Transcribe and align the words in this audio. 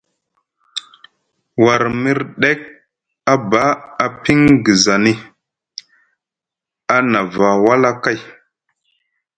War 1.63 1.81
murdek 2.01 2.61
a 3.31 3.33
ba 3.49 3.63
epingezani, 4.05 5.13
a 6.93 6.95
nava 7.11 7.47
wala 7.65 7.91
kay. 8.03 8.19